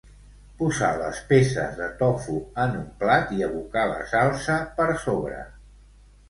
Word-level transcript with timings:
Posar 0.59 0.87
les 1.01 1.19
peces 1.31 1.75
de 1.81 1.89
tofu 1.99 2.37
en 2.63 2.73
un 2.79 2.87
plat 3.03 3.35
i 3.37 3.45
abocar 3.49 3.85
la 3.93 4.01
salsa 4.15 4.57
per 4.81 4.89
sobre. 5.05 5.45